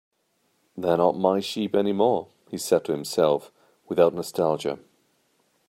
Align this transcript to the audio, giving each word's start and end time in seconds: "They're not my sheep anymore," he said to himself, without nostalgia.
"They're 0.75 0.97
not 0.97 1.15
my 1.15 1.41
sheep 1.41 1.75
anymore," 1.75 2.29
he 2.49 2.57
said 2.57 2.85
to 2.85 2.91
himself, 2.91 3.51
without 3.87 4.15
nostalgia. 4.15 4.79